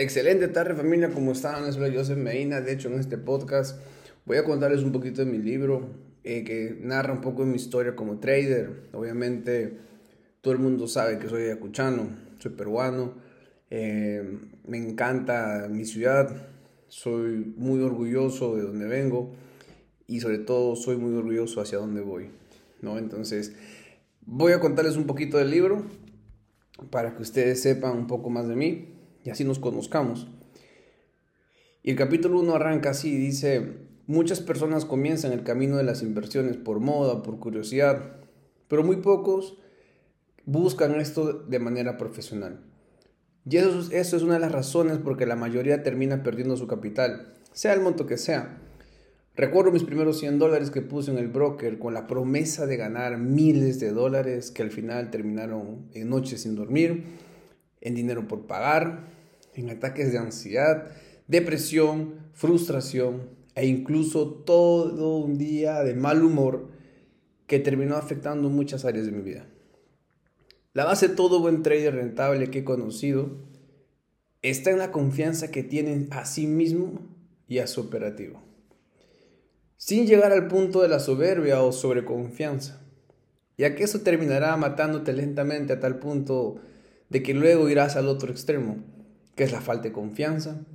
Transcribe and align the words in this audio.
Excelente 0.00 0.46
tarde 0.46 0.76
familia, 0.76 1.10
¿cómo 1.12 1.32
están? 1.32 1.72
Soy 1.72 1.92
Joseph 1.92 2.18
Medina, 2.18 2.60
de 2.60 2.72
hecho 2.72 2.86
en 2.86 3.00
este 3.00 3.18
podcast 3.18 3.80
voy 4.26 4.36
a 4.36 4.44
contarles 4.44 4.84
un 4.84 4.92
poquito 4.92 5.24
de 5.24 5.28
mi 5.28 5.38
libro 5.38 5.90
eh, 6.22 6.44
que 6.44 6.78
narra 6.80 7.12
un 7.12 7.20
poco 7.20 7.44
de 7.44 7.50
mi 7.50 7.56
historia 7.56 7.96
como 7.96 8.20
trader. 8.20 8.90
Obviamente 8.92 9.76
todo 10.40 10.54
el 10.54 10.60
mundo 10.60 10.86
sabe 10.86 11.18
que 11.18 11.28
soy 11.28 11.46
ayacuchano, 11.46 12.10
soy 12.38 12.52
peruano, 12.52 13.14
eh, 13.70 14.38
me 14.68 14.78
encanta 14.78 15.66
mi 15.68 15.84
ciudad, 15.84 16.46
soy 16.86 17.52
muy 17.56 17.82
orgulloso 17.82 18.54
de 18.54 18.62
donde 18.62 18.86
vengo 18.86 19.32
y 20.06 20.20
sobre 20.20 20.38
todo 20.38 20.76
soy 20.76 20.96
muy 20.96 21.12
orgulloso 21.12 21.60
hacia 21.60 21.78
dónde 21.78 22.02
voy, 22.02 22.30
¿no? 22.82 22.98
Entonces 22.98 23.52
voy 24.24 24.52
a 24.52 24.60
contarles 24.60 24.94
un 24.94 25.08
poquito 25.08 25.38
del 25.38 25.50
libro 25.50 25.82
para 26.88 27.16
que 27.16 27.22
ustedes 27.22 27.60
sepan 27.60 27.96
un 27.96 28.06
poco 28.06 28.30
más 28.30 28.46
de 28.46 28.54
mí 28.54 28.97
y 29.28 29.30
así 29.30 29.44
nos 29.44 29.58
conozcamos. 29.58 30.26
Y 31.82 31.90
el 31.90 31.96
capítulo 31.96 32.40
1 32.40 32.54
arranca 32.54 32.90
así, 32.90 33.14
dice, 33.14 33.74
muchas 34.06 34.40
personas 34.40 34.86
comienzan 34.86 35.32
el 35.32 35.42
camino 35.42 35.76
de 35.76 35.82
las 35.82 36.02
inversiones 36.02 36.56
por 36.56 36.80
moda, 36.80 37.22
por 37.22 37.38
curiosidad, 37.38 38.16
pero 38.68 38.82
muy 38.82 38.96
pocos 38.96 39.58
buscan 40.46 40.98
esto 40.98 41.34
de 41.34 41.58
manera 41.58 41.98
profesional. 41.98 42.64
Y 43.44 43.58
eso, 43.58 43.92
eso 43.92 44.16
es 44.16 44.22
una 44.22 44.34
de 44.34 44.40
las 44.40 44.52
razones 44.52 44.96
por 44.96 45.18
que 45.18 45.26
la 45.26 45.36
mayoría 45.36 45.82
termina 45.82 46.22
perdiendo 46.22 46.56
su 46.56 46.66
capital, 46.66 47.34
sea 47.52 47.74
el 47.74 47.82
monto 47.82 48.06
que 48.06 48.16
sea. 48.16 48.62
Recuerdo 49.36 49.72
mis 49.72 49.84
primeros 49.84 50.20
100 50.20 50.38
dólares 50.38 50.70
que 50.70 50.80
puse 50.80 51.10
en 51.10 51.18
el 51.18 51.28
broker 51.28 51.78
con 51.78 51.92
la 51.92 52.06
promesa 52.06 52.64
de 52.64 52.78
ganar 52.78 53.18
miles 53.18 53.78
de 53.78 53.90
dólares 53.90 54.50
que 54.50 54.62
al 54.62 54.70
final 54.70 55.10
terminaron 55.10 55.90
en 55.92 56.08
noches 56.08 56.40
sin 56.40 56.54
dormir, 56.54 57.04
en 57.80 57.94
dinero 57.94 58.26
por 58.26 58.46
pagar, 58.46 59.17
en 59.60 59.70
ataques 59.70 60.12
de 60.12 60.18
ansiedad, 60.18 60.90
depresión, 61.26 62.30
frustración 62.32 63.30
e 63.54 63.66
incluso 63.66 64.28
todo 64.28 65.16
un 65.16 65.38
día 65.38 65.82
de 65.82 65.94
mal 65.94 66.22
humor 66.22 66.68
que 67.46 67.58
terminó 67.58 67.96
afectando 67.96 68.48
muchas 68.50 68.84
áreas 68.84 69.06
de 69.06 69.12
mi 69.12 69.22
vida. 69.22 69.46
La 70.74 70.84
base 70.84 71.08
de 71.08 71.16
todo 71.16 71.40
buen 71.40 71.62
trader 71.62 71.94
rentable 71.94 72.50
que 72.50 72.60
he 72.60 72.64
conocido 72.64 73.30
está 74.42 74.70
en 74.70 74.78
la 74.78 74.92
confianza 74.92 75.50
que 75.50 75.62
tienen 75.62 76.08
a 76.12 76.24
sí 76.24 76.46
mismo 76.46 77.00
y 77.48 77.58
a 77.58 77.66
su 77.66 77.80
operativo, 77.80 78.42
sin 79.76 80.06
llegar 80.06 80.32
al 80.32 80.46
punto 80.46 80.82
de 80.82 80.88
la 80.88 81.00
soberbia 81.00 81.62
o 81.62 81.72
sobreconfianza, 81.72 82.80
ya 83.56 83.74
que 83.74 83.84
eso 83.84 84.02
terminará 84.02 84.56
matándote 84.56 85.12
lentamente 85.12 85.72
a 85.72 85.80
tal 85.80 85.98
punto 85.98 86.60
de 87.08 87.22
que 87.22 87.34
luego 87.34 87.68
irás 87.68 87.96
al 87.96 88.06
otro 88.06 88.30
extremo, 88.30 88.76
que 89.38 89.44
es 89.44 89.52
la 89.52 89.60
falta 89.60 89.84
de 89.84 89.92
confianza, 89.92 90.66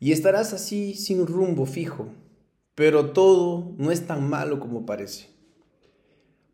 y 0.00 0.12
estarás 0.12 0.54
así 0.54 0.94
sin 0.94 1.26
rumbo 1.26 1.66
fijo, 1.66 2.08
pero 2.74 3.10
todo 3.10 3.74
no 3.76 3.92
es 3.92 4.06
tan 4.06 4.26
malo 4.30 4.58
como 4.58 4.86
parece. 4.86 5.28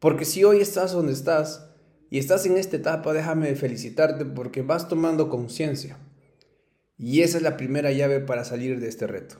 Porque 0.00 0.24
si 0.24 0.42
hoy 0.42 0.60
estás 0.60 0.90
donde 0.90 1.12
estás 1.12 1.70
y 2.10 2.18
estás 2.18 2.46
en 2.46 2.56
esta 2.56 2.76
etapa, 2.76 3.12
déjame 3.12 3.54
felicitarte 3.54 4.24
porque 4.24 4.62
vas 4.62 4.88
tomando 4.88 5.28
conciencia. 5.28 5.98
Y 6.98 7.22
esa 7.22 7.36
es 7.36 7.44
la 7.44 7.56
primera 7.56 7.92
llave 7.92 8.18
para 8.18 8.44
salir 8.44 8.80
de 8.80 8.88
este 8.88 9.06
reto. 9.06 9.36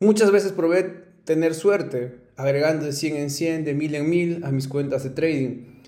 Muchas 0.00 0.32
veces 0.32 0.50
probé 0.50 0.82
tener 1.24 1.54
suerte, 1.54 2.22
agregando 2.34 2.86
de 2.86 2.92
100 2.92 3.16
en 3.16 3.30
100, 3.30 3.64
de 3.64 3.74
1000 3.74 3.94
en 3.94 4.10
1000 4.10 4.44
a 4.44 4.50
mis 4.50 4.66
cuentas 4.66 5.04
de 5.04 5.10
trading. 5.10 5.80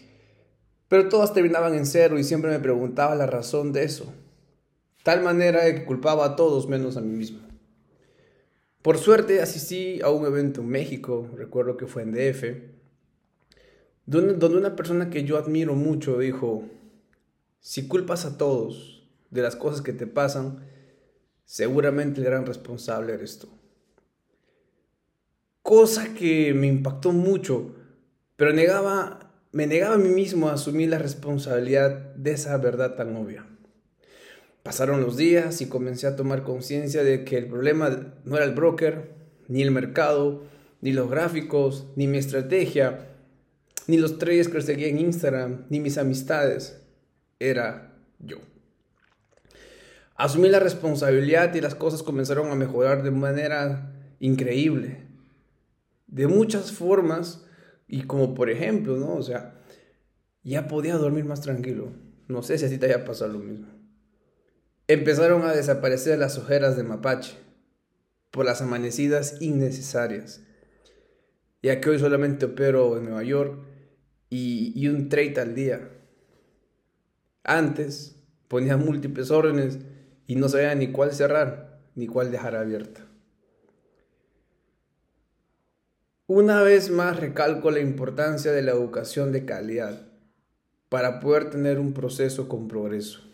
Pero 0.86 1.08
todas 1.08 1.34
terminaban 1.34 1.74
en 1.74 1.84
cero 1.84 2.16
y 2.16 2.22
siempre 2.22 2.52
me 2.52 2.60
preguntaba 2.60 3.16
la 3.16 3.26
razón 3.26 3.72
de 3.72 3.82
eso 3.82 4.14
tal 5.08 5.22
manera 5.22 5.64
que 5.74 5.86
culpaba 5.86 6.26
a 6.26 6.36
todos 6.36 6.68
menos 6.68 6.98
a 6.98 7.00
mí 7.00 7.16
mismo. 7.16 7.38
Por 8.82 8.98
suerte 8.98 9.40
asistí 9.40 10.02
a 10.02 10.10
un 10.10 10.26
evento 10.26 10.60
en 10.60 10.68
México, 10.68 11.30
recuerdo 11.34 11.78
que 11.78 11.86
fue 11.86 12.02
en 12.02 12.12
DF, 12.12 12.44
donde, 14.04 14.58
una 14.58 14.76
persona 14.76 15.08
que 15.08 15.24
yo 15.24 15.38
admiro 15.38 15.74
mucho 15.74 16.18
dijo, 16.18 16.66
si 17.58 17.88
culpas 17.88 18.26
a 18.26 18.36
todos 18.36 19.08
de 19.30 19.40
las 19.40 19.56
cosas 19.56 19.80
que 19.80 19.94
te 19.94 20.06
pasan, 20.06 20.66
seguramente 21.46 22.20
el 22.20 22.26
gran 22.26 22.44
responsable 22.44 23.14
eres 23.14 23.38
tú. 23.38 23.48
Cosa 25.62 26.12
que 26.12 26.52
me 26.52 26.66
impactó 26.66 27.12
mucho, 27.12 27.76
pero 28.36 28.52
negaba, 28.52 29.32
me 29.52 29.66
negaba 29.66 29.94
a 29.94 29.98
mí 29.98 30.10
mismo 30.10 30.50
a 30.50 30.52
asumir 30.52 30.90
la 30.90 30.98
responsabilidad 30.98 32.14
de 32.14 32.32
esa 32.32 32.58
verdad 32.58 32.94
tan 32.94 33.16
obvia. 33.16 33.46
Pasaron 34.68 35.00
los 35.00 35.16
días 35.16 35.62
y 35.62 35.66
comencé 35.66 36.06
a 36.06 36.14
tomar 36.14 36.42
conciencia 36.42 37.02
de 37.02 37.24
que 37.24 37.38
el 37.38 37.46
problema 37.46 38.12
no 38.26 38.36
era 38.36 38.44
el 38.44 38.52
broker, 38.52 39.14
ni 39.48 39.62
el 39.62 39.70
mercado, 39.70 40.42
ni 40.82 40.92
los 40.92 41.08
gráficos, 41.08 41.86
ni 41.96 42.06
mi 42.06 42.18
estrategia, 42.18 43.06
ni 43.86 43.96
los 43.96 44.18
traders 44.18 44.48
que 44.48 44.60
seguía 44.60 44.88
en 44.88 44.98
Instagram, 44.98 45.64
ni 45.70 45.80
mis 45.80 45.96
amistades. 45.96 46.82
Era 47.40 47.94
yo. 48.18 48.40
Asumí 50.16 50.50
la 50.50 50.60
responsabilidad 50.60 51.54
y 51.54 51.62
las 51.62 51.74
cosas 51.74 52.02
comenzaron 52.02 52.50
a 52.50 52.54
mejorar 52.54 53.02
de 53.02 53.10
manera 53.10 53.94
increíble. 54.20 54.98
De 56.08 56.26
muchas 56.26 56.72
formas 56.72 57.46
y 57.86 58.02
como 58.02 58.34
por 58.34 58.50
ejemplo, 58.50 58.98
¿no? 58.98 59.14
O 59.14 59.22
sea, 59.22 59.62
ya 60.44 60.68
podía 60.68 60.98
dormir 60.98 61.24
más 61.24 61.40
tranquilo. 61.40 61.90
No 62.26 62.42
sé 62.42 62.58
si 62.58 62.66
así 62.66 62.76
te 62.76 62.84
haya 62.84 63.06
pasado 63.06 63.32
lo 63.32 63.38
mismo. 63.38 63.77
Empezaron 64.90 65.42
a 65.42 65.52
desaparecer 65.52 66.18
las 66.18 66.38
ojeras 66.38 66.74
de 66.78 66.82
mapache 66.82 67.36
por 68.30 68.46
las 68.46 68.62
amanecidas 68.62 69.36
innecesarias, 69.38 70.40
ya 71.62 71.78
que 71.78 71.90
hoy 71.90 71.98
solamente 71.98 72.46
opero 72.46 72.96
en 72.96 73.04
Nueva 73.04 73.22
York 73.22 73.60
y, 74.30 74.88
un 74.88 75.10
trade 75.10 75.38
al 75.42 75.54
día. 75.54 75.90
Antes 77.44 78.16
ponía 78.48 78.78
múltiples 78.78 79.30
órdenes 79.30 79.78
y 80.26 80.36
no 80.36 80.48
sabía 80.48 80.74
ni 80.74 80.90
cuál 80.90 81.12
cerrar 81.12 81.82
ni 81.94 82.06
cuál 82.06 82.30
dejar 82.30 82.56
abierta. 82.56 83.04
Una 86.26 86.62
vez 86.62 86.88
más 86.88 87.20
recalco 87.20 87.70
la 87.70 87.80
importancia 87.80 88.52
de 88.52 88.62
la 88.62 88.72
educación 88.72 89.32
de 89.32 89.44
calidad 89.44 90.08
para 90.88 91.20
poder 91.20 91.50
tener 91.50 91.78
un 91.78 91.92
proceso 91.92 92.48
con 92.48 92.68
progreso. 92.68 93.27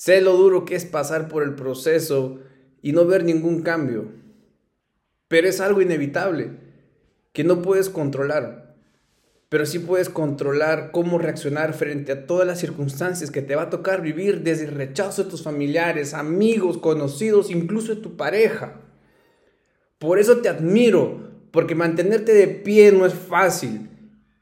Sé 0.00 0.22
lo 0.22 0.34
duro 0.34 0.64
que 0.64 0.76
es 0.76 0.86
pasar 0.86 1.28
por 1.28 1.42
el 1.42 1.54
proceso 1.54 2.38
y 2.80 2.92
no 2.92 3.04
ver 3.04 3.22
ningún 3.22 3.60
cambio. 3.60 4.06
Pero 5.28 5.46
es 5.46 5.60
algo 5.60 5.82
inevitable 5.82 6.52
que 7.34 7.44
no 7.44 7.60
puedes 7.60 7.90
controlar. 7.90 8.76
Pero 9.50 9.66
sí 9.66 9.78
puedes 9.78 10.08
controlar 10.08 10.90
cómo 10.90 11.18
reaccionar 11.18 11.74
frente 11.74 12.12
a 12.12 12.26
todas 12.26 12.46
las 12.46 12.60
circunstancias 12.60 13.30
que 13.30 13.42
te 13.42 13.54
va 13.56 13.64
a 13.64 13.68
tocar 13.68 14.00
vivir 14.00 14.40
desde 14.40 14.64
el 14.64 14.74
rechazo 14.74 15.24
de 15.24 15.28
tus 15.28 15.42
familiares, 15.42 16.14
amigos, 16.14 16.78
conocidos, 16.78 17.50
incluso 17.50 17.94
de 17.94 18.00
tu 18.00 18.16
pareja. 18.16 18.80
Por 19.98 20.18
eso 20.18 20.38
te 20.38 20.48
admiro, 20.48 21.30
porque 21.50 21.74
mantenerte 21.74 22.32
de 22.32 22.48
pie 22.48 22.90
no 22.90 23.04
es 23.04 23.12
fácil 23.12 23.90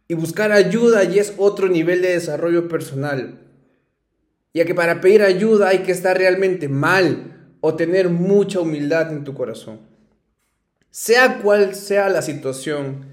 y 0.06 0.14
buscar 0.14 0.52
ayuda 0.52 1.02
ya 1.02 1.20
es 1.20 1.34
otro 1.36 1.66
nivel 1.66 2.00
de 2.00 2.10
desarrollo 2.10 2.68
personal 2.68 3.47
ya 4.54 4.64
que 4.64 4.74
para 4.74 5.00
pedir 5.00 5.22
ayuda 5.22 5.68
hay 5.68 5.80
que 5.80 5.92
estar 5.92 6.16
realmente 6.16 6.68
mal 6.68 7.56
o 7.60 7.74
tener 7.74 8.08
mucha 8.08 8.60
humildad 8.60 9.12
en 9.12 9.24
tu 9.24 9.34
corazón. 9.34 9.80
Sea 10.90 11.40
cual 11.42 11.74
sea 11.74 12.08
la 12.08 12.22
situación 12.22 13.06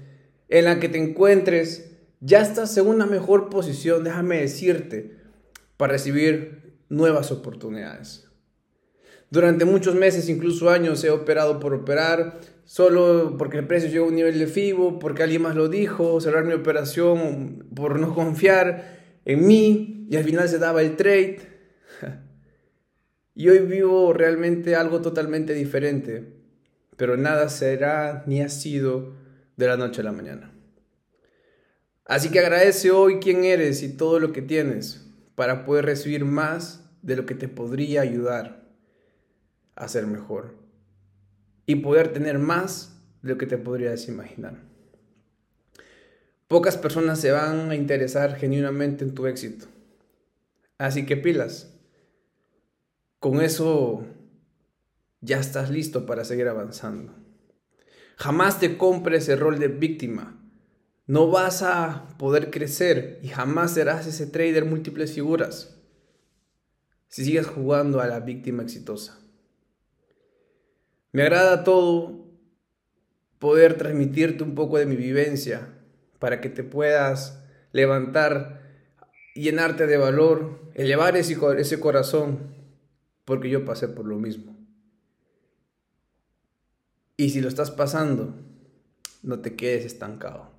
en 0.48 0.64
la 0.64 0.80
que 0.80 0.88
te 0.88 0.98
encuentres, 0.98 1.92
ya 2.20 2.40
estás 2.40 2.76
en 2.78 2.86
una 2.86 3.06
mejor 3.06 3.50
posición, 3.50 4.04
déjame 4.04 4.40
decirte, 4.40 5.16
para 5.76 5.92
recibir 5.92 6.78
nuevas 6.88 7.30
oportunidades. 7.32 8.24
Durante 9.30 9.64
muchos 9.64 9.94
meses, 9.94 10.28
incluso 10.28 10.70
años, 10.70 11.02
he 11.04 11.10
operado 11.10 11.58
por 11.58 11.74
operar, 11.74 12.40
solo 12.64 13.36
porque 13.36 13.58
el 13.58 13.66
precio 13.66 13.90
llegó 13.90 14.06
a 14.06 14.08
un 14.08 14.14
nivel 14.14 14.38
de 14.38 14.46
FIBO, 14.46 14.98
porque 14.98 15.24
alguien 15.24 15.42
más 15.42 15.56
lo 15.56 15.68
dijo, 15.68 16.20
cerrar 16.20 16.44
mi 16.44 16.54
operación 16.54 17.66
por 17.74 17.98
no 17.98 18.14
confiar 18.14 18.96
en 19.26 19.46
mí, 19.46 20.06
y 20.08 20.16
al 20.16 20.24
final 20.24 20.48
se 20.48 20.58
daba 20.58 20.80
el 20.80 20.96
trade. 20.96 21.40
y 23.34 23.48
hoy 23.48 23.58
vivo 23.58 24.12
realmente 24.12 24.76
algo 24.76 25.02
totalmente 25.02 25.52
diferente, 25.52 26.32
pero 26.96 27.16
nada 27.16 27.48
será 27.48 28.22
ni 28.26 28.40
ha 28.40 28.48
sido 28.48 29.14
de 29.56 29.66
la 29.66 29.76
noche 29.76 30.00
a 30.00 30.04
la 30.04 30.12
mañana. 30.12 30.52
Así 32.04 32.30
que 32.30 32.38
agradece 32.38 32.92
hoy 32.92 33.18
quién 33.18 33.44
eres 33.44 33.82
y 33.82 33.96
todo 33.96 34.20
lo 34.20 34.32
que 34.32 34.42
tienes 34.42 35.10
para 35.34 35.64
poder 35.64 35.84
recibir 35.84 36.24
más 36.24 36.88
de 37.02 37.16
lo 37.16 37.26
que 37.26 37.34
te 37.34 37.48
podría 37.48 38.02
ayudar 38.02 38.64
a 39.74 39.88
ser 39.88 40.06
mejor 40.06 40.54
y 41.66 41.76
poder 41.76 42.12
tener 42.12 42.38
más 42.38 43.02
de 43.22 43.30
lo 43.30 43.38
que 43.38 43.46
te 43.46 43.58
podrías 43.58 44.06
imaginar. 44.06 44.75
Pocas 46.48 46.76
personas 46.76 47.20
se 47.20 47.32
van 47.32 47.70
a 47.70 47.74
interesar 47.74 48.36
genuinamente 48.36 49.04
en 49.04 49.14
tu 49.14 49.26
éxito. 49.26 49.66
Así 50.78 51.06
que 51.06 51.16
pilas. 51.16 51.72
con 53.18 53.40
eso 53.40 54.04
ya 55.20 55.40
estás 55.40 55.70
listo 55.70 56.06
para 56.06 56.24
seguir 56.24 56.46
avanzando. 56.46 57.12
Jamás 58.16 58.60
te 58.60 58.78
compres 58.78 59.28
el 59.28 59.40
rol 59.40 59.58
de 59.58 59.68
víctima. 59.68 60.40
No 61.06 61.28
vas 61.28 61.62
a 61.62 62.08
poder 62.18 62.50
crecer 62.50 63.18
y 63.22 63.28
jamás 63.28 63.74
serás 63.74 64.06
ese 64.06 64.26
trader 64.26 64.64
múltiples 64.64 65.12
figuras 65.12 65.76
si 67.08 67.24
sigues 67.24 67.46
jugando 67.46 68.00
a 68.00 68.06
la 68.06 68.20
víctima 68.20 68.62
exitosa. 68.62 69.18
Me 71.12 71.22
agrada 71.22 71.64
todo 71.64 72.26
poder 73.38 73.78
transmitirte 73.78 74.44
un 74.44 74.54
poco 74.54 74.78
de 74.78 74.86
mi 74.86 74.96
vivencia 74.96 75.75
para 76.18 76.40
que 76.40 76.48
te 76.48 76.64
puedas 76.64 77.42
levantar, 77.72 78.62
llenarte 79.34 79.86
de 79.86 79.96
valor, 79.96 80.60
elevar 80.74 81.16
ese, 81.16 81.36
ese 81.58 81.80
corazón, 81.80 82.54
porque 83.24 83.50
yo 83.50 83.64
pasé 83.64 83.88
por 83.88 84.06
lo 84.06 84.16
mismo. 84.16 84.56
Y 87.16 87.30
si 87.30 87.40
lo 87.40 87.48
estás 87.48 87.70
pasando, 87.70 88.34
no 89.22 89.40
te 89.40 89.56
quedes 89.56 89.84
estancado. 89.84 90.50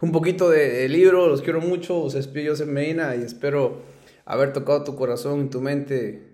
Un 0.00 0.10
poquito 0.10 0.50
de, 0.50 0.88
libro, 0.88 1.28
los 1.28 1.42
quiero 1.42 1.60
mucho, 1.60 2.00
os 2.00 2.14
despido 2.14 2.54
en 2.56 2.72
Medina 2.72 3.14
y 3.14 3.22
espero 3.22 3.82
haber 4.24 4.52
tocado 4.52 4.82
tu 4.82 4.96
corazón 4.96 5.46
y 5.46 5.48
tu 5.48 5.60
mente 5.60 6.28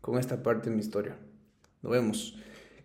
con 0.00 0.18
esta 0.18 0.42
parte 0.42 0.68
de 0.68 0.76
mi 0.76 0.82
historia. 0.82 1.16
Nos 1.82 1.92
vemos. 1.92 2.36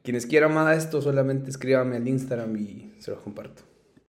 Quienes 0.03 0.25
quieran 0.25 0.53
más 0.53 0.77
esto, 0.77 1.01
solamente 1.01 1.49
escríbame 1.49 1.97
al 1.97 2.07
Instagram 2.07 2.55
y 2.57 2.93
se 2.99 3.11
los 3.11 3.21
comparto. 3.21 3.68